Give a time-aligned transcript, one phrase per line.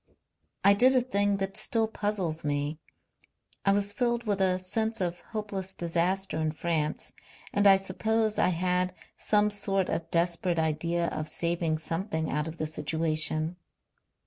[0.63, 2.79] I did a thing that still puzzles me.
[3.63, 7.11] I was filled with a sense of hopeless disaster in France
[7.53, 12.57] and I suppose I had some sort of desperate idea of saving something out of
[12.57, 13.57] the situation....